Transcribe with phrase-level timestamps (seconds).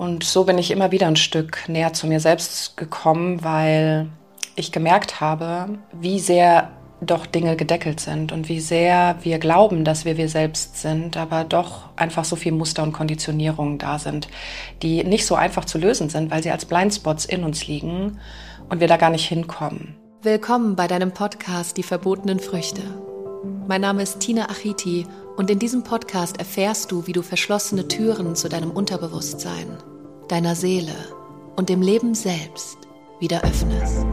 [0.00, 4.08] Und so bin ich immer wieder ein Stück näher zu mir selbst gekommen, weil
[4.56, 6.70] ich gemerkt habe, wie sehr
[7.02, 11.44] doch Dinge gedeckelt sind und wie sehr wir glauben, dass wir wir selbst sind, aber
[11.44, 14.28] doch einfach so viel Muster und Konditionierungen da sind,
[14.80, 18.18] die nicht so einfach zu lösen sind, weil sie als Blindspots in uns liegen
[18.70, 19.96] und wir da gar nicht hinkommen.
[20.22, 22.80] Willkommen bei deinem Podcast Die verbotenen Früchte.
[23.68, 25.06] Mein Name ist Tina Achiti
[25.36, 29.78] und in diesem Podcast erfährst du, wie du verschlossene Türen zu deinem Unterbewusstsein,
[30.30, 30.94] deiner Seele
[31.56, 32.78] und dem Leben selbst
[33.18, 34.06] wieder öffnest.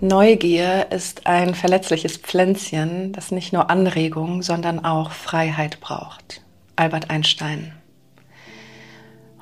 [0.00, 6.42] Neugier ist ein verletzliches Pflänzchen, das nicht nur Anregung, sondern auch Freiheit braucht.
[6.76, 7.74] Albert Einstein.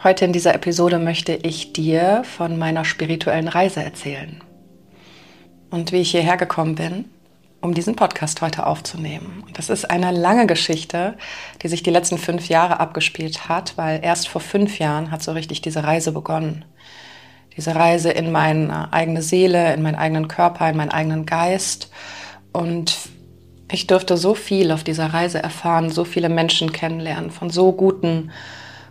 [0.02, 4.42] Heute in dieser Episode möchte ich dir von meiner spirituellen Reise erzählen
[5.70, 7.04] und wie ich hierher gekommen bin,
[7.60, 9.44] um diesen Podcast heute aufzunehmen.
[9.54, 11.16] Das ist eine lange Geschichte,
[11.62, 15.32] die sich die letzten fünf Jahre abgespielt hat, weil erst vor fünf Jahren hat so
[15.32, 16.64] richtig diese Reise begonnen.
[17.56, 21.90] Diese Reise in meine eigene Seele, in meinen eigenen Körper, in meinen eigenen Geist.
[22.52, 22.96] Und
[23.72, 28.30] ich durfte so viel auf dieser Reise erfahren, so viele Menschen kennenlernen, von so guten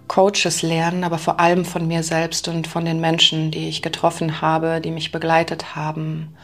[0.08, 4.42] Coaches lernen, aber vor allem von mir selbst und von den Menschen, die ich getroffen
[4.42, 6.36] habe, die mich begleitet haben.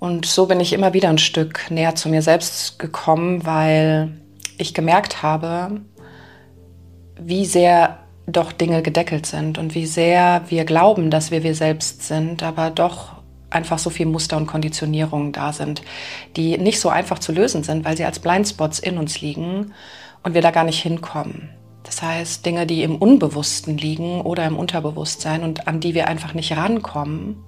[0.00, 4.12] Und so bin ich immer wieder ein Stück näher zu mir selbst gekommen, weil
[4.56, 5.82] ich gemerkt habe,
[7.20, 12.04] wie sehr doch Dinge gedeckelt sind und wie sehr wir glauben, dass wir wir selbst
[12.04, 13.12] sind, aber doch
[13.50, 15.82] einfach so viel Muster und Konditionierungen da sind,
[16.34, 19.74] die nicht so einfach zu lösen sind, weil sie als Blindspots in uns liegen
[20.22, 21.50] und wir da gar nicht hinkommen.
[21.82, 26.32] Das heißt, Dinge, die im Unbewussten liegen oder im Unterbewusstsein und an die wir einfach
[26.32, 27.44] nicht rankommen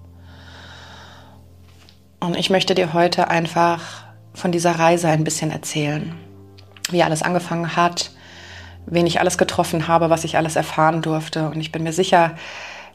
[2.22, 6.14] und ich möchte dir heute einfach von dieser Reise ein bisschen erzählen.
[6.90, 8.12] Wie alles angefangen hat,
[8.86, 11.48] wen ich alles getroffen habe, was ich alles erfahren durfte.
[11.48, 12.36] Und ich bin mir sicher,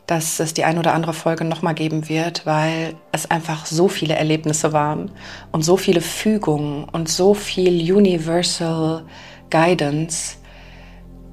[0.06, 4.16] dass es die ein oder andere Folge nochmal geben wird, weil es einfach so viele
[4.16, 5.12] Erlebnisse waren
[5.52, 9.04] und so viele Fügungen und so viel Universal
[9.50, 10.38] Guidance,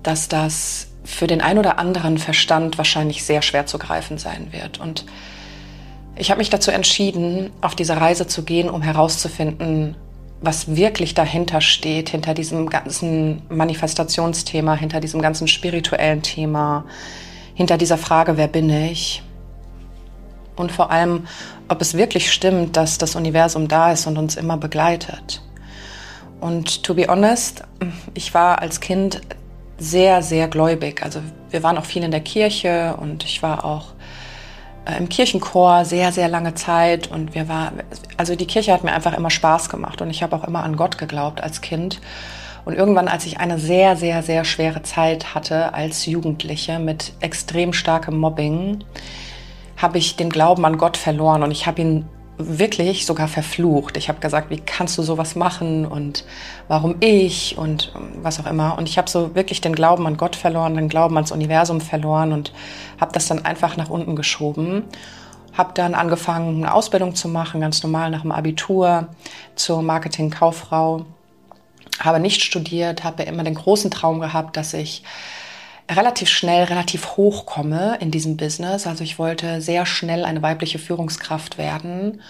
[0.03, 4.81] dass das für den ein oder anderen Verstand wahrscheinlich sehr schwer zu greifen sein wird.
[4.81, 5.05] Und
[6.17, 9.97] ich habe mich dazu entschieden, auf diese Reise zu gehen, um herauszufinden,
[10.41, 16.85] was wirklich dahinter steht, hinter diesem ganzen Manifestationsthema, hinter diesem ganzen spirituellen Thema,
[17.55, 19.23] hinter dieser Frage, wer bin ich?
[20.57, 21.27] Und vor allem,
[21.69, 25.43] ob es wirklich stimmt, dass das Universum da ist und uns immer begleitet.
[26.41, 27.63] Und to be honest,
[28.13, 29.21] ich war als Kind
[29.79, 31.03] sehr, sehr gläubig.
[31.03, 31.21] Also
[31.51, 33.95] wir waren auch viel in der Kirche und ich war auch
[34.99, 37.73] im Kirchenchor sehr, sehr lange Zeit und wir war,
[38.17, 40.77] also die Kirche hat mir einfach immer Spaß gemacht und ich habe auch immer an
[40.77, 42.01] Gott geglaubt als Kind.
[42.65, 47.73] Und irgendwann, als ich eine sehr, sehr, sehr schwere Zeit hatte als Jugendliche mit extrem
[47.73, 48.85] starkem Mobbing,
[49.77, 52.07] habe ich den Glauben an Gott verloren und ich habe ihn
[52.37, 53.97] wirklich sogar verflucht.
[53.97, 56.25] Ich habe gesagt, wie kannst du sowas machen und
[56.67, 58.77] warum ich und was auch immer.
[58.77, 62.33] Und ich habe so wirklich den Glauben an Gott verloren, den Glauben ans Universum verloren
[62.33, 62.53] und
[63.01, 64.85] habe das dann einfach nach unten geschoben.
[65.53, 69.09] Habe dann angefangen, eine Ausbildung zu machen, ganz normal nach dem Abitur
[69.55, 71.05] zur Marketingkauffrau.
[72.01, 75.05] Habe nicht studiert, habe immer den großen Traum gehabt, dass ich
[75.91, 78.87] relativ schnell, relativ hoch komme in diesem Business.
[78.87, 82.21] Also ich wollte sehr schnell eine weibliche Führungskraft werden.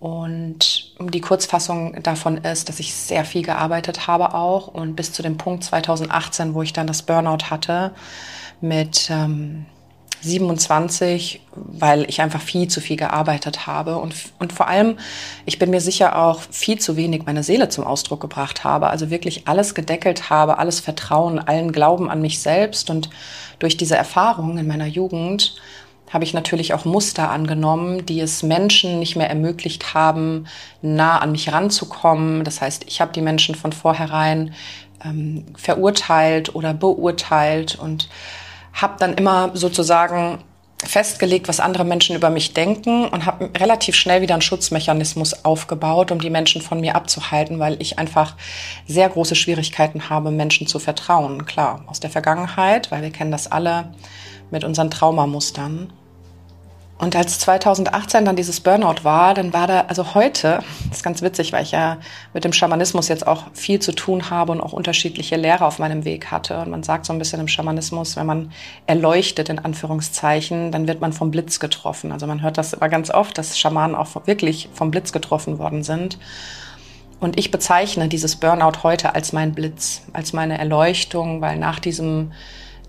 [0.00, 5.22] Und die Kurzfassung davon ist, dass ich sehr viel gearbeitet habe auch und bis zu
[5.22, 7.92] dem Punkt 2018, wo ich dann das Burnout hatte
[8.60, 9.66] mit ähm,
[10.20, 14.98] 27, weil ich einfach viel zu viel gearbeitet habe und, und vor allem,
[15.46, 19.10] ich bin mir sicher auch viel zu wenig meine Seele zum Ausdruck gebracht habe, also
[19.10, 23.10] wirklich alles gedeckelt habe, alles Vertrauen, allen Glauben an mich selbst und
[23.58, 25.56] durch diese Erfahrung in meiner Jugend
[26.10, 30.46] habe ich natürlich auch Muster angenommen, die es Menschen nicht mehr ermöglicht haben,
[30.80, 32.44] nah an mich ranzukommen.
[32.44, 34.54] Das heißt, ich habe die Menschen von vornherein
[35.04, 38.08] ähm, verurteilt oder beurteilt und
[38.80, 40.38] habe dann immer sozusagen
[40.84, 46.12] festgelegt, was andere Menschen über mich denken und habe relativ schnell wieder einen Schutzmechanismus aufgebaut,
[46.12, 48.36] um die Menschen von mir abzuhalten, weil ich einfach
[48.86, 51.46] sehr große Schwierigkeiten habe, Menschen zu vertrauen.
[51.46, 53.92] Klar, aus der Vergangenheit, weil wir kennen das alle
[54.50, 55.92] mit unseren Traumamustern.
[56.98, 61.22] Und als 2018 dann dieses Burnout war, dann war da, also heute, das ist ganz
[61.22, 61.98] witzig, weil ich ja
[62.34, 66.04] mit dem Schamanismus jetzt auch viel zu tun habe und auch unterschiedliche Lehrer auf meinem
[66.04, 66.58] Weg hatte.
[66.58, 68.52] Und man sagt so ein bisschen im Schamanismus, wenn man
[68.88, 72.10] erleuchtet, in Anführungszeichen, dann wird man vom Blitz getroffen.
[72.10, 75.84] Also man hört das immer ganz oft, dass Schamanen auch wirklich vom Blitz getroffen worden
[75.84, 76.18] sind.
[77.20, 82.32] Und ich bezeichne dieses Burnout heute als mein Blitz, als meine Erleuchtung, weil nach diesem,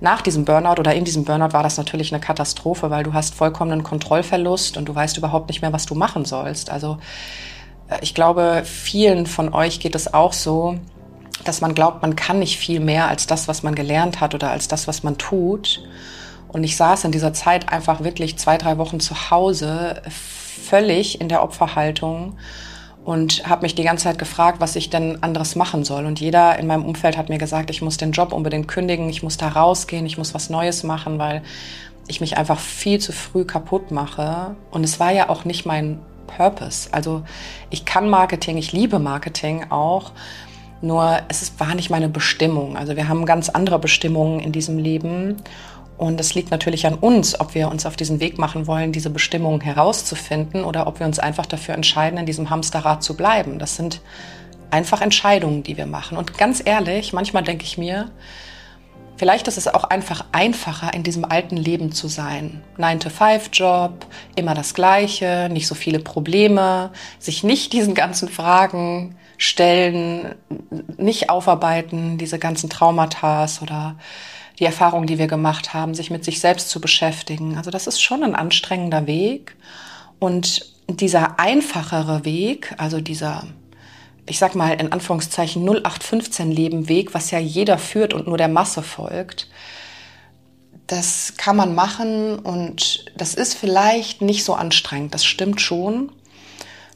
[0.02, 3.36] nach diesem Burnout oder in diesem Burnout war das natürlich eine Katastrophe, weil du hast
[3.36, 6.70] vollkommenen Kontrollverlust und du weißt überhaupt nicht mehr, was du machen sollst.
[6.70, 6.98] Also
[7.90, 10.78] äh, ich glaube, vielen von euch geht es auch so,
[11.44, 14.52] dass man glaubt, man kann nicht viel mehr als das, was man gelernt hat oder
[14.52, 15.84] als das, was man tut.
[16.48, 21.30] Und ich saß in dieser Zeit einfach wirklich zwei, drei Wochen zu Hause, völlig in
[21.30, 22.38] der Opferhaltung
[23.10, 26.06] und habe mich die ganze Zeit gefragt, was ich denn anderes machen soll.
[26.06, 29.24] Und jeder in meinem Umfeld hat mir gesagt, ich muss den Job unbedingt kündigen, ich
[29.24, 31.42] muss da rausgehen, ich muss was Neues machen, weil
[32.08, 34.56] ich mich einfach viel zu früh kaputt mache.
[34.70, 35.98] Und es war ja auch nicht mein
[36.28, 36.90] Purpose.
[36.92, 37.24] Also
[37.72, 40.12] ich kann Marketing, ich liebe Marketing auch.
[40.84, 42.78] Nur es war nicht meine Bestimmung.
[42.78, 45.38] Also wir haben ganz andere Bestimmungen in diesem Leben.
[46.00, 49.10] Und es liegt natürlich an uns, ob wir uns auf diesen Weg machen wollen, diese
[49.10, 53.60] Bestimmungen herauszufinden oder ob wir uns einfach dafür entscheiden, in diesem Hamsterrad zu bleiben.
[53.60, 54.00] Das sind
[54.72, 56.18] einfach Entscheidungen, die wir machen.
[56.18, 58.12] Und ganz ehrlich, manchmal denke ich mir,
[59.18, 62.64] vielleicht ist es auch einfach einfacher, in diesem alten Leben zu sein.
[62.78, 64.06] 9-to-5-Job,
[64.38, 70.36] immer das Gleiche, nicht so viele Probleme, sich nicht diesen ganzen Fragen stellen,
[70.96, 73.98] nicht aufarbeiten, diese ganzen Traumata oder
[74.60, 77.58] die Erfahrungen, die wir gemacht haben, sich mit sich selbst zu beschäftigen.
[77.58, 79.56] Also das ist schon ein anstrengender Weg.
[80.20, 83.48] Und dieser einfachere Weg, also dieser,
[84.26, 88.50] ich sag mal in Anführungszeichen 0815 Leben Weg, was ja jeder führt und nur der
[88.50, 89.48] Masse folgt,
[90.88, 95.14] das kann man machen und das ist vielleicht nicht so anstrengend.
[95.14, 96.12] Das stimmt schon.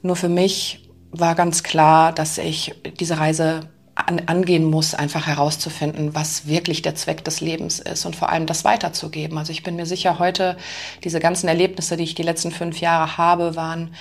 [0.02, 6.16] Nur für mich war ganz klar, dass ich diese Reise an, angehen muss, einfach herauszufinden,
[6.16, 9.38] was wirklich der Zweck des Lebens ist und vor allem das weiterzugeben.
[9.38, 10.58] Also ich bin mir sicher, heute
[11.04, 13.94] diese ganzen Erlebnisse, die ich die letzten fünf Jahre habe, waren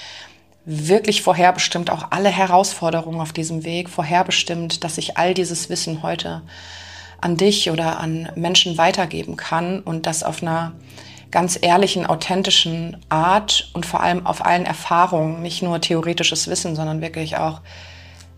[0.65, 6.43] wirklich vorherbestimmt, auch alle Herausforderungen auf diesem Weg vorherbestimmt, dass ich all dieses Wissen heute
[7.21, 10.73] an dich oder an Menschen weitergeben kann und das auf einer
[11.31, 17.01] ganz ehrlichen, authentischen Art und vor allem auf allen Erfahrungen, nicht nur theoretisches Wissen, sondern
[17.01, 17.61] wirklich auch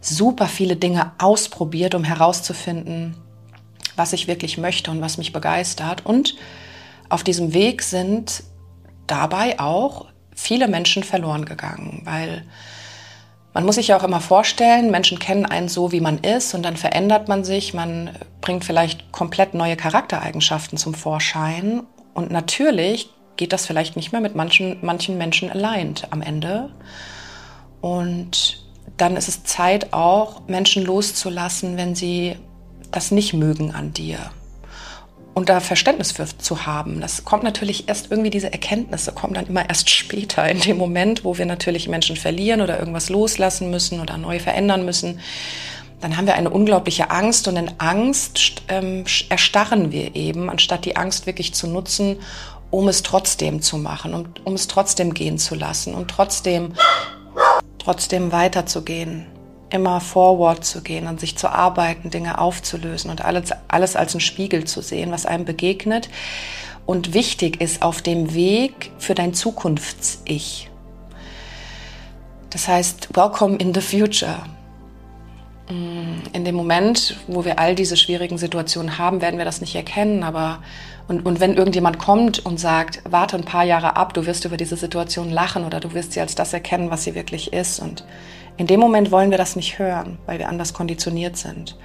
[0.06, 3.17] super viele Dinge ausprobiert, um herauszufinden,
[3.97, 6.05] was ich wirklich möchte und was mich begeistert.
[6.05, 6.37] Und
[7.09, 8.45] auf diesem Weg sind
[9.06, 12.45] dabei auch viele Menschen verloren gegangen, weil
[13.53, 16.65] man muss sich ja auch immer vorstellen, Menschen kennen einen so, wie man ist und
[16.65, 18.11] dann verändert man sich, man
[18.41, 21.85] bringt vielleicht komplett neue Charaktereigenschaften zum Vorschein
[22.15, 26.71] und natürlich geht das vielleicht nicht mehr mit manchen, manchen Menschen allein am Ende.
[27.81, 28.63] Und
[28.96, 32.37] dann ist es Zeit auch, Menschen loszulassen, wenn sie
[32.91, 34.19] das nicht mögen an dir.
[35.35, 37.00] Und da Verständnis für zu haben.
[37.00, 41.25] Das kommt natürlich erst irgendwie, diese Erkenntnisse kommen dann immer erst später, in dem Moment,
[41.25, 45.19] wo wir natürlich Menschen verlieren oder irgendwas loslassen müssen oder neu verändern müssen.
[46.00, 50.96] Dann haben wir eine unglaubliche Angst und in Angst ähm, erstarren wir eben, anstatt die
[50.96, 52.19] Angst wirklich zu nutzen,
[52.70, 56.75] um es trotzdem zu machen und um es trotzdem gehen zu lassen und trotzdem
[57.84, 59.26] trotzdem weiterzugehen,
[59.70, 64.20] immer forward zu gehen und sich zu arbeiten, Dinge aufzulösen und alles, alles als einen
[64.20, 66.08] Spiegel zu sehen, was einem begegnet
[66.86, 70.70] und wichtig ist auf dem Weg für dein Zukunfts-Ich.
[72.50, 74.44] Das heißt, welcome in the future.
[75.69, 80.22] In dem Moment, wo wir all diese schwierigen Situationen haben, werden wir das nicht erkennen,
[80.22, 80.62] aber
[81.06, 84.56] und, und wenn irgendjemand kommt und sagt, warte ein paar Jahre ab, du wirst über
[84.56, 87.79] diese Situation lachen oder du wirst sie als das erkennen, was sie wirklich ist.
[87.79, 88.05] Und
[88.56, 91.77] in dem Moment wollen wir das nicht hören, weil wir anders konditioniert sind.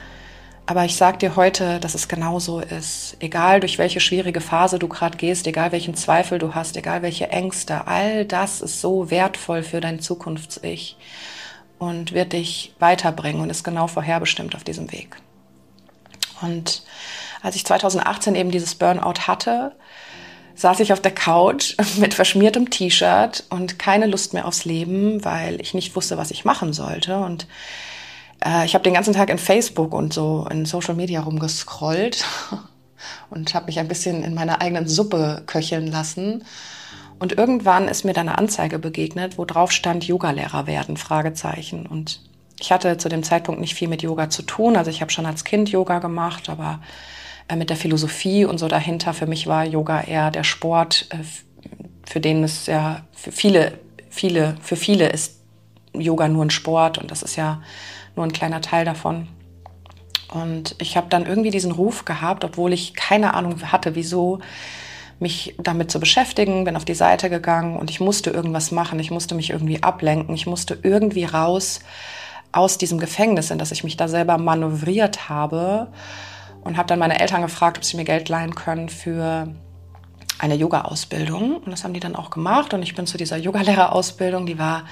[0.65, 3.17] Aber ich sage dir heute, dass es genauso ist.
[3.19, 7.29] Egal durch welche schwierige Phase du gerade gehst, egal welchen Zweifel du hast, egal welche
[7.29, 10.95] Ängste, all das ist so wertvoll für dein Zukunfts-Ich
[11.79, 15.15] und wird dich weiterbringen und ist genau vorherbestimmt auf diesem Weg.
[16.41, 16.83] Und
[17.41, 19.73] als ich 2018 eben dieses Burnout hatte,
[20.55, 25.61] saß ich auf der Couch mit verschmiertem T-Shirt und keine Lust mehr aufs Leben, weil
[25.61, 27.17] ich nicht wusste, was ich machen sollte.
[27.19, 27.47] Und
[28.45, 32.25] äh, ich habe den ganzen Tag in Facebook und so in Social Media rumgescrollt
[33.29, 36.43] und habe mich ein bisschen in meiner eigenen Suppe köcheln lassen.
[37.19, 41.85] Und irgendwann ist mir dann eine Anzeige begegnet, wo drauf stand Yogalehrer werden, Fragezeichen.
[41.85, 42.21] Und
[42.59, 44.77] ich hatte zu dem Zeitpunkt nicht viel mit Yoga zu tun.
[44.77, 46.79] Also ich habe schon als Kind Yoga gemacht, aber
[47.55, 49.13] mit der Philosophie und so dahinter.
[49.13, 51.17] Für mich war Yoga eher der Sport, äh,
[52.05, 53.79] für den es ja für viele,
[54.09, 55.39] viele, für viele ist
[55.93, 57.61] Yoga nur ein Sport und das ist ja
[58.15, 59.27] nur ein kleiner Teil davon.
[60.31, 64.39] Und ich habe dann irgendwie diesen Ruf gehabt, obwohl ich keine Ahnung hatte, wieso
[65.19, 69.11] mich damit zu beschäftigen, bin auf die Seite gegangen und ich musste irgendwas machen, ich
[69.11, 71.79] musste mich irgendwie ablenken, ich musste irgendwie raus
[72.51, 75.87] aus diesem Gefängnis, in das ich mich da selber manövriert habe
[76.61, 79.47] und habe dann meine Eltern gefragt, ob sie mir Geld leihen können für
[80.39, 81.57] eine Yoga-Ausbildung.
[81.57, 82.73] Und das haben die dann auch gemacht.
[82.73, 84.85] Und ich bin zu dieser Yogalehrerausbildung, die war,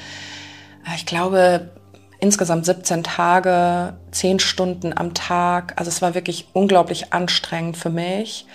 [0.86, 1.72] äh, ich glaube,
[2.20, 5.74] insgesamt 17 Tage, 10 Stunden am Tag.
[5.78, 8.48] Also es war wirklich unglaublich anstrengend für mich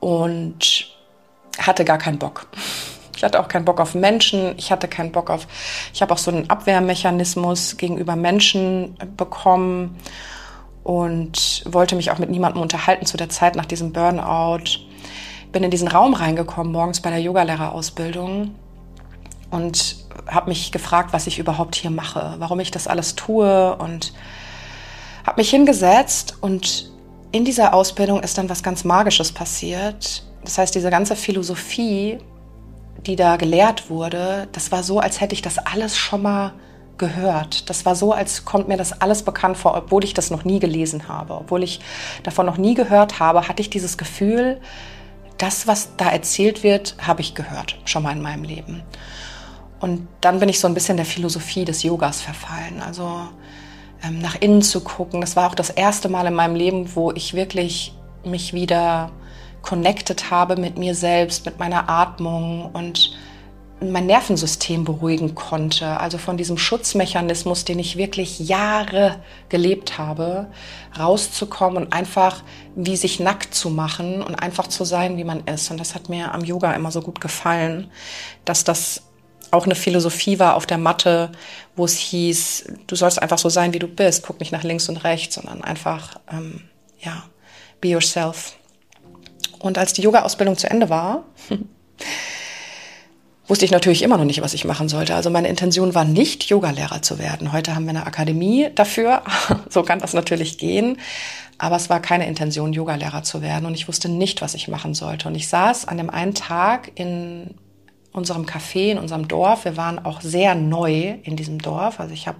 [0.00, 0.86] und
[1.58, 2.46] hatte gar keinen Bock.
[3.16, 4.54] Ich hatte auch keinen Bock auf Menschen.
[4.58, 5.46] Ich hatte keinen Bock auf,
[5.92, 9.96] ich habe auch so einen Abwehrmechanismus gegenüber Menschen bekommen
[10.84, 14.80] und wollte mich auch mit niemandem unterhalten zu der Zeit nach diesem Burnout.
[15.50, 18.54] Bin in diesen Raum reingekommen morgens bei der Yogalehrerausbildung
[19.50, 24.12] und habe mich gefragt, was ich überhaupt hier mache, warum ich das alles tue und
[25.26, 26.92] habe mich hingesetzt und
[27.32, 30.22] in dieser Ausbildung ist dann was ganz Magisches passiert.
[30.44, 32.18] Das heißt, diese ganze Philosophie,
[33.06, 36.52] die da gelehrt wurde, das war so, als hätte ich das alles schon mal
[36.98, 37.68] gehört.
[37.70, 40.60] Das war so, als kommt mir das alles bekannt vor, obwohl ich das noch nie
[40.60, 41.34] gelesen habe.
[41.34, 41.80] Obwohl ich
[42.22, 44.60] davon noch nie gehört habe, hatte ich dieses Gefühl,
[45.38, 48.82] das, was da erzählt wird, habe ich gehört, schon mal in meinem Leben.
[49.80, 52.80] Und dann bin ich so ein bisschen der Philosophie des Yogas verfallen.
[52.80, 53.28] Also
[54.04, 55.20] ähm, nach innen zu gucken.
[55.20, 59.10] Das war auch das erste Mal in meinem Leben, wo ich wirklich mich wieder
[59.62, 63.16] connected habe mit mir selbst, mit meiner Atmung und
[63.92, 66.00] mein Nervensystem beruhigen konnte.
[66.00, 70.46] Also von diesem Schutzmechanismus, den ich wirklich Jahre gelebt habe,
[70.98, 72.42] rauszukommen und einfach
[72.74, 75.70] wie sich nackt zu machen und einfach zu sein, wie man ist.
[75.70, 77.90] Und das hat mir am Yoga immer so gut gefallen,
[78.44, 79.02] dass das
[79.50, 81.30] auch eine Philosophie war auf der Matte,
[81.76, 84.88] wo es hieß, du sollst einfach so sein, wie du bist, guck nicht nach links
[84.88, 86.62] und rechts, sondern einfach, ähm,
[86.98, 87.24] ja,
[87.80, 88.56] be yourself.
[89.60, 91.24] Und als die Yoga-Ausbildung zu Ende war,
[93.46, 95.14] wusste ich natürlich immer noch nicht, was ich machen sollte.
[95.14, 97.52] Also meine Intention war nicht, Yogalehrer zu werden.
[97.52, 99.22] Heute haben wir eine Akademie dafür.
[99.68, 100.98] so kann das natürlich gehen.
[101.58, 103.66] Aber es war keine Intention, Yogalehrer zu werden.
[103.66, 105.28] Und ich wusste nicht, was ich machen sollte.
[105.28, 107.54] Und ich saß an dem einen Tag in
[108.12, 109.64] unserem Café, in unserem Dorf.
[109.64, 112.00] Wir waren auch sehr neu in diesem Dorf.
[112.00, 112.38] Also ich habe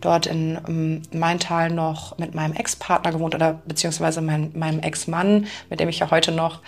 [0.00, 5.80] dort in um, Maintal noch mit meinem Ex-Partner gewohnt oder beziehungsweise mein, meinem Ex-Mann, mit
[5.80, 6.60] dem ich ja heute noch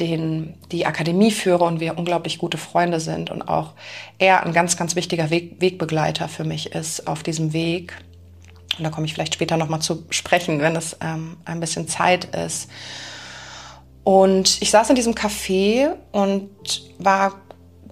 [0.00, 3.72] den, die Akademie führe und wir unglaublich gute Freunde sind und auch
[4.18, 7.94] er ein ganz, ganz wichtiger Weg, Wegbegleiter für mich ist auf diesem Weg.
[8.76, 12.24] Und da komme ich vielleicht später nochmal zu sprechen, wenn es ähm, ein bisschen Zeit
[12.34, 12.68] ist.
[14.02, 16.50] Und ich saß in diesem Café und
[16.98, 17.40] war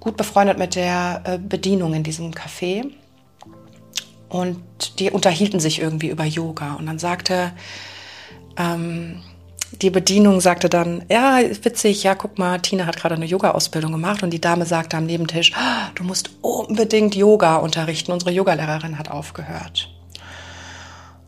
[0.01, 2.91] gut befreundet mit der äh, Bedienung in diesem Café.
[4.29, 6.75] Und die unterhielten sich irgendwie über Yoga.
[6.75, 7.53] Und dann sagte
[8.57, 9.23] ähm,
[9.81, 14.23] die Bedienung sagte dann, ja, witzig, ja, guck mal, Tina hat gerade eine Yoga-Ausbildung gemacht
[14.23, 18.13] und die Dame sagte am Nebentisch, oh, du musst unbedingt Yoga unterrichten.
[18.13, 19.89] Unsere Yogalehrerin hat aufgehört.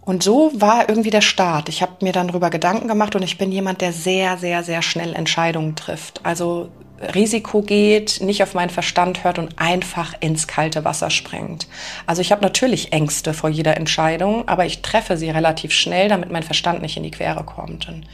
[0.04, 1.70] Und so war irgendwie der Start.
[1.70, 4.82] Ich habe mir dann darüber Gedanken gemacht und ich bin jemand, der sehr, sehr, sehr
[4.82, 6.20] schnell Entscheidungen trifft.
[6.24, 6.68] Also
[7.00, 11.66] Risiko geht, nicht auf meinen Verstand hört und einfach ins kalte Wasser springt.
[12.06, 16.30] Also ich habe natürlich Ängste vor jeder Entscheidung, aber ich treffe sie relativ schnell, damit
[16.30, 17.88] mein Verstand nicht in die Quere kommt.
[17.88, 18.06] Und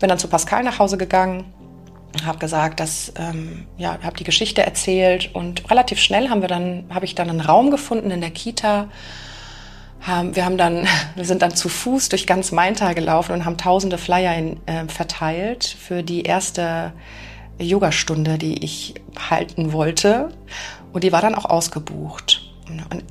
[0.00, 1.44] bin dann zu Pascal nach Hause gegangen,
[2.26, 6.84] habe gesagt, dass ähm, ja, habe die Geschichte erzählt und relativ schnell haben wir dann
[6.92, 8.88] habe ich dann einen Raum gefunden in der Kita.
[10.00, 13.56] Haben, wir haben dann wir sind dann zu Fuß durch ganz Maintal gelaufen und haben
[13.56, 16.92] tausende Flyer in, äh, verteilt für die erste
[17.58, 18.94] Yogastunde, die ich
[19.30, 20.30] halten wollte.
[20.92, 22.42] Und die war dann auch ausgebucht.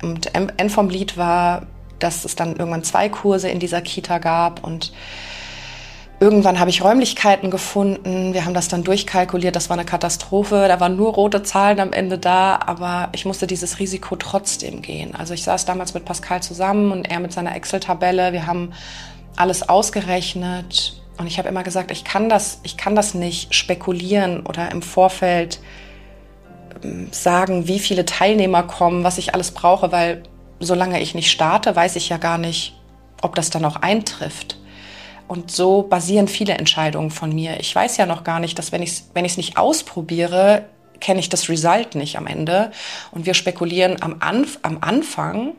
[0.02, 1.66] Und End vom Lied war,
[1.98, 4.92] dass es dann irgendwann zwei Kurse in dieser Kita gab und
[6.22, 8.32] Irgendwann habe ich Räumlichkeiten gefunden.
[8.32, 9.56] Wir haben das dann durchkalkuliert.
[9.56, 10.66] Das war eine Katastrophe.
[10.68, 12.60] Da waren nur rote Zahlen am Ende da.
[12.64, 15.16] Aber ich musste dieses Risiko trotzdem gehen.
[15.16, 18.32] Also ich saß damals mit Pascal zusammen und er mit seiner Excel-Tabelle.
[18.32, 18.72] Wir haben
[19.34, 21.01] alles ausgerechnet.
[21.18, 24.82] Und ich habe immer gesagt, ich kann das, ich kann das nicht spekulieren oder im
[24.82, 25.60] Vorfeld
[26.82, 30.22] ähm, sagen, wie viele Teilnehmer kommen, was ich alles brauche, weil
[30.58, 32.74] solange ich nicht starte, weiß ich ja gar nicht,
[33.20, 34.56] ob das dann auch eintrifft.
[35.28, 37.58] Und so basieren viele Entscheidungen von mir.
[37.60, 40.66] Ich weiß ja noch gar nicht, dass wenn ich es wenn nicht ausprobiere,
[41.00, 42.70] kenne ich das Result nicht am Ende.
[43.12, 45.54] Und wir spekulieren am, Anf am Anfang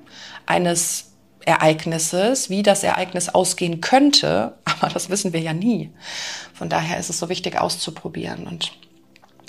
[0.45, 1.12] eines
[1.45, 5.91] Ereignisses, wie das Ereignis ausgehen könnte, aber das wissen wir ja nie.
[6.53, 8.47] Von daher ist es so wichtig auszuprobieren.
[8.47, 8.71] Und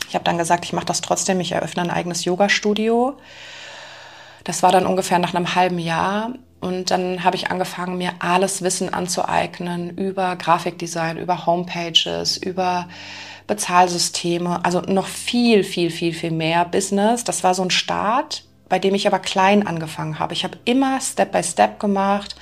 [0.09, 3.17] ich habe dann gesagt, ich mache das trotzdem, ich eröffne ein eigenes Yoga-Studio.
[4.45, 6.35] Das war dann ungefähr nach einem halben Jahr.
[6.61, 12.89] Und dann habe ich angefangen, mir alles Wissen anzueignen über Grafikdesign, über Homepages, über
[13.47, 17.25] Bezahlsysteme, also noch viel, viel, viel, viel mehr Business.
[17.25, 20.35] Das war so ein Start bei dem ich aber klein angefangen habe.
[20.35, 22.37] Ich habe immer Step by Step gemacht,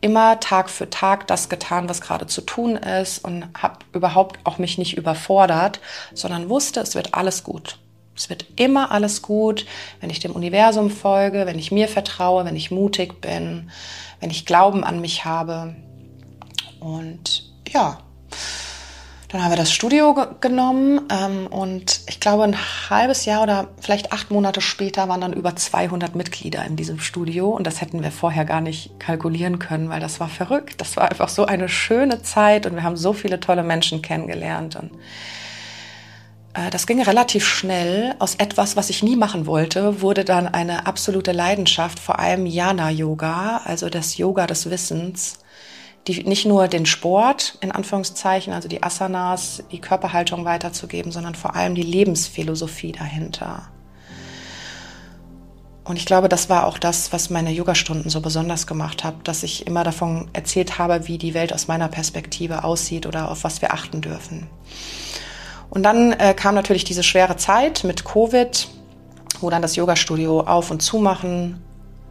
[0.00, 4.58] immer Tag für Tag das getan, was gerade zu tun ist und habe überhaupt auch
[4.58, 5.80] mich nicht überfordert,
[6.14, 7.78] sondern wusste, es wird alles gut.
[8.16, 9.64] Es wird immer alles gut,
[10.00, 13.70] wenn ich dem Universum folge, wenn ich mir vertraue, wenn ich mutig bin,
[14.18, 15.76] wenn ich Glauben an mich habe.
[16.80, 17.98] Und ja,
[19.28, 22.56] dann haben wir das Studio ge genommen ähm, und ich glaube ein
[22.88, 27.50] halbes Jahr oder vielleicht acht Monate später waren dann über 200 Mitglieder in diesem Studio
[27.50, 30.80] und das hätten wir vorher gar nicht kalkulieren können, weil das war verrückt.
[30.80, 34.76] Das war einfach so eine schöne Zeit und wir haben so viele tolle Menschen kennengelernt
[34.76, 34.92] und
[36.54, 38.14] äh, das ging relativ schnell.
[38.20, 43.60] Aus etwas, was ich nie machen wollte, wurde dann eine absolute Leidenschaft, vor allem Jana-Yoga,
[43.64, 45.40] also das Yoga des Wissens
[46.06, 51.54] die nicht nur den Sport in Anführungszeichen, also die Asanas, die Körperhaltung weiterzugeben, sondern vor
[51.54, 53.68] allem die Lebensphilosophie dahinter.
[55.84, 59.42] Und ich glaube, das war auch das, was meine Yogastunden so besonders gemacht hat, dass
[59.42, 63.62] ich immer davon erzählt habe, wie die Welt aus meiner Perspektive aussieht oder auf was
[63.62, 64.48] wir achten dürfen.
[65.70, 68.68] Und dann äh, kam natürlich diese schwere Zeit mit Covid,
[69.40, 71.62] wo dann das Yogastudio auf und zu machen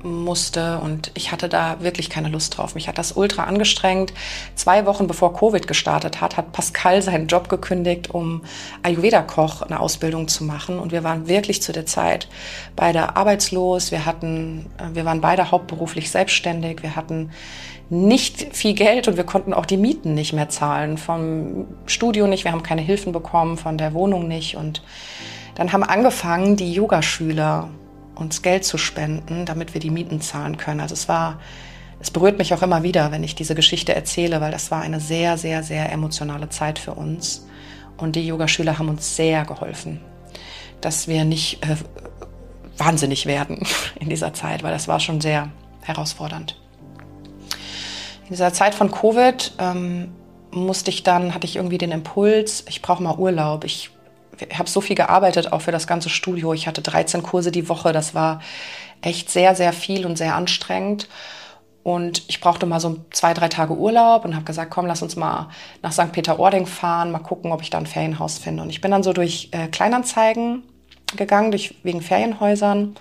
[0.08, 2.76] musste und ich hatte da wirklich keine Lust drauf.
[2.76, 4.14] Mich hat das ultra angestrengt.
[4.56, 8.44] Zwei Wochen bevor Covid gestartet hat, hat Pascal seinen Job gekündigt, um
[8.84, 12.28] Ayurveda-Koch eine Ausbildung zu machen und wir waren wirklich zu der Zeit
[12.76, 13.92] beide arbeitslos.
[13.92, 16.84] Wir hatten, äh, wir waren beide hauptberuflich selbstständig.
[16.84, 17.32] Wir hatten
[17.90, 20.98] nicht viel Geld und wir konnten auch die Mieten nicht mehr zahlen.
[20.98, 24.82] Vom Studio nicht, wir haben keine Hilfen bekommen, von der Wohnung nicht und
[25.56, 27.70] dann haben angefangen die Yogaschüler
[28.18, 30.80] uns Geld zu spenden, damit wir die Mieten zahlen können.
[30.80, 31.40] Also es war,
[32.00, 35.00] es berührt mich auch immer wieder, wenn ich diese Geschichte erzähle, weil das war eine
[35.00, 37.46] sehr, sehr, sehr emotionale Zeit für uns.
[37.98, 40.02] Und die Yogaschüler haben uns sehr geholfen,
[40.82, 41.76] dass wir nicht äh,
[42.78, 43.66] wahnsinnig werden
[44.00, 45.50] in dieser Zeit, weil das war schon sehr
[45.82, 46.60] herausfordernd.
[48.24, 50.10] In dieser Zeit von Covid ähm,
[50.52, 53.64] musste ich dann, hatte ich irgendwie den Impuls, ich brauche mal Urlaub.
[53.64, 53.92] Ich
[54.54, 56.54] habe so viel gearbeitet, auch für das ganze Studio.
[56.54, 57.94] Ich hatte 13 Kurse die Woche.
[57.94, 58.42] Das war
[59.02, 61.08] echt sehr, sehr viel und sehr anstrengend.
[61.84, 65.16] Und ich brauchte mal so zwei, drei Tage Urlaub und habe gesagt, komm, lass uns
[65.16, 65.48] mal
[65.82, 66.12] nach St.
[66.12, 68.64] Peter-Ording fahren, mal gucken, ob ich da ein Ferienhaus finde.
[68.64, 70.64] Und ich bin dann so durch äh, Kleinanzeigen
[71.16, 72.98] gegangen, durch, wegen Ferienhäusern.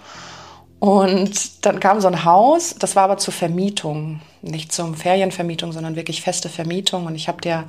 [0.79, 5.97] Und dann kam so ein Haus, das war aber zur Vermietung, nicht zum Ferienvermietung, sondern
[5.97, 7.07] wirklich feste Vermietung.
[7.07, 7.65] Und ich habe der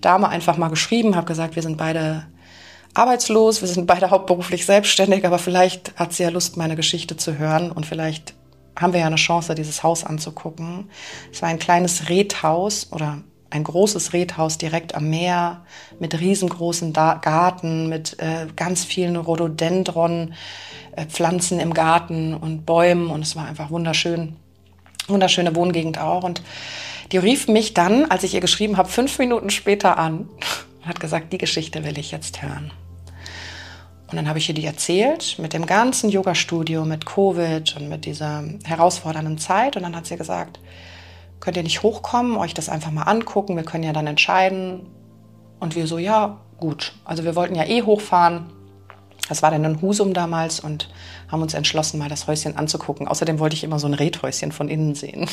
[0.00, 2.26] Dame einfach mal geschrieben, habe gesagt, wir sind beide
[2.94, 7.38] arbeitslos, wir sind beide hauptberuflich selbstständig, aber vielleicht hat sie ja Lust, meine Geschichte zu
[7.38, 8.34] hören und vielleicht
[8.78, 10.90] haben wir ja eine Chance, dieses Haus anzugucken.
[11.30, 13.18] Es war ein kleines Redhaus oder
[13.50, 15.64] ein großes Redhaus direkt am Meer
[15.98, 23.34] mit riesengroßen Garten, mit äh, ganz vielen Rhododendron-Pflanzen äh, im Garten und Bäumen und es
[23.36, 24.36] war einfach wunderschön.
[25.08, 26.24] Wunderschöne Wohngegend auch.
[26.24, 26.42] Und
[27.10, 30.30] die rief mich dann, als ich ihr geschrieben habe, fünf Minuten später an
[30.82, 32.72] und hat gesagt, die Geschichte will ich jetzt hören.
[34.08, 38.04] Und dann habe ich ihr die erzählt mit dem ganzen Yoga-Studio, mit Covid und mit
[38.04, 39.76] dieser herausfordernden Zeit.
[39.76, 40.60] Und dann hat sie gesagt,
[41.40, 44.86] könnt ihr nicht hochkommen, euch das einfach mal angucken, wir können ja dann entscheiden.
[45.60, 46.92] Und wir so, ja, gut.
[47.04, 48.50] Also wir wollten ja eh hochfahren.
[49.28, 50.90] Das war dann in Husum damals und
[51.28, 53.08] haben uns entschlossen, mal das Häuschen anzugucken.
[53.08, 55.26] Außerdem wollte ich immer so ein Redhäuschen von innen sehen.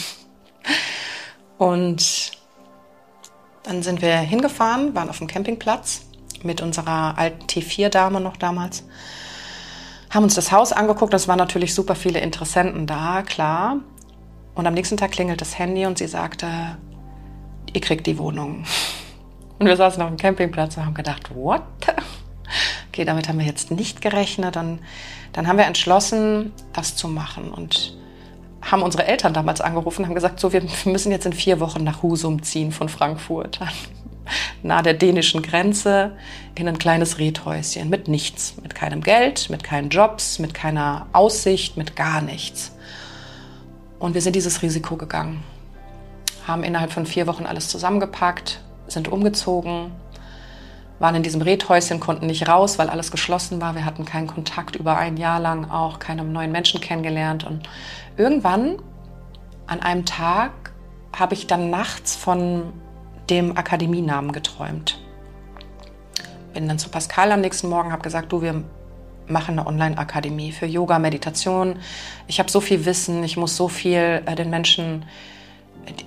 [1.57, 2.38] Und
[3.63, 6.01] dann sind wir hingefahren, waren auf dem Campingplatz
[6.43, 8.83] mit unserer alten T4-Dame noch damals.
[10.09, 13.77] Haben uns das Haus angeguckt, es waren natürlich super viele Interessenten da, klar.
[14.55, 16.47] Und am nächsten Tag klingelt das Handy und sie sagte,
[17.73, 18.65] ihr kriegt die Wohnung.
[19.59, 21.61] Und wir saßen auf dem Campingplatz und haben gedacht, what?
[22.87, 24.57] Okay, damit haben wir jetzt nicht gerechnet.
[24.57, 24.79] Und
[25.33, 27.98] dann haben wir entschlossen, das zu machen und
[28.61, 32.03] haben unsere Eltern damals angerufen haben gesagt, so, wir müssen jetzt in vier Wochen nach
[32.03, 33.59] Husum ziehen von Frankfurt.
[34.63, 36.11] Nahe der dänischen Grenze
[36.55, 41.77] in ein kleines Redhäuschen mit nichts, mit keinem Geld, mit keinen Jobs, mit keiner Aussicht,
[41.77, 42.75] mit gar nichts.
[43.97, 45.43] Und wir sind dieses Risiko gegangen,
[46.45, 49.91] haben innerhalb von vier Wochen alles zusammengepackt, sind umgezogen,
[50.99, 53.75] waren in diesem Redhäuschen, konnten nicht raus, weil alles geschlossen war.
[53.75, 57.45] Wir hatten keinen Kontakt über ein Jahr lang, auch keine neuen Menschen kennengelernt.
[57.45, 57.69] Und
[58.17, 58.77] irgendwann,
[59.65, 60.51] an einem Tag,
[61.17, 62.73] habe ich dann nachts von
[63.29, 64.99] dem Akademienamen geträumt.
[66.53, 68.63] Bin dann zu Pascal am nächsten Morgen, habe gesagt, du, wir
[69.27, 71.77] machen eine Online-Akademie für Yoga, Meditation.
[72.27, 75.05] Ich habe so viel Wissen, ich muss so viel äh, den Menschen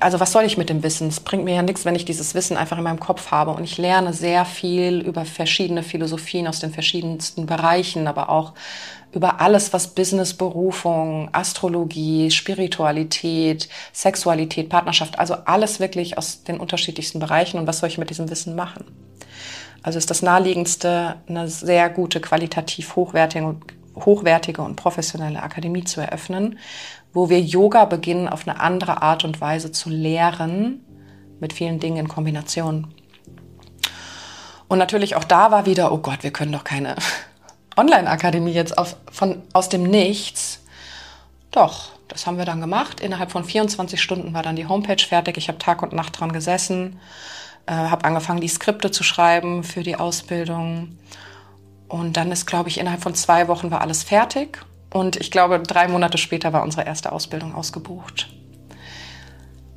[0.00, 1.08] also was soll ich mit dem Wissen?
[1.08, 3.52] Es bringt mir ja nichts, wenn ich dieses Wissen einfach in meinem Kopf habe.
[3.52, 8.52] Und ich lerne sehr viel über verschiedene Philosophien aus den verschiedensten Bereichen, aber auch
[9.12, 17.18] über alles, was Business, Berufung, Astrologie, Spiritualität, Sexualität, Partnerschaft, also alles wirklich aus den unterschiedlichsten
[17.18, 17.58] Bereichen.
[17.58, 18.84] Und was soll ich mit diesem Wissen machen?
[19.82, 23.56] Also ist das naheliegendste, eine sehr gute, qualitativ hochwertige,
[23.96, 26.58] hochwertige und professionelle Akademie zu eröffnen,
[27.12, 30.84] wo wir Yoga beginnen, auf eine andere Art und Weise zu lehren,
[31.40, 32.94] mit vielen Dingen in Kombination.
[34.68, 36.96] Und natürlich auch da war wieder, oh Gott, wir können doch keine
[37.76, 40.60] Online-Akademie jetzt auf, von, aus dem Nichts.
[41.50, 43.00] Doch, das haben wir dann gemacht.
[43.00, 45.36] Innerhalb von 24 Stunden war dann die Homepage fertig.
[45.36, 46.98] Ich habe Tag und Nacht dran gesessen,
[47.66, 50.96] äh, habe angefangen, die Skripte zu schreiben für die Ausbildung.
[51.88, 54.64] Und dann ist, glaube ich, innerhalb von zwei Wochen war alles fertig.
[54.92, 58.28] Und ich glaube, drei Monate später war unsere erste Ausbildung ausgebucht.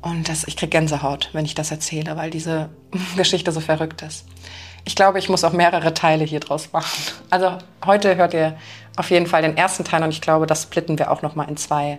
[0.02, 2.68] Und das, ich kriege Gänsehaut, wenn ich das erzähle, weil diese
[3.16, 4.26] Geschichte so verrückt ist.
[4.84, 7.02] Ich glaube, ich muss auch mehrere Teile hier draus machen.
[7.28, 8.56] Also heute hört ihr
[8.96, 11.48] auf jeden Fall den ersten Teil und ich glaube, das splitten wir auch noch mal
[11.48, 11.98] in zwei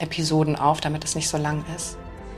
[0.00, 1.96] Episoden auf, damit es nicht so lang ist.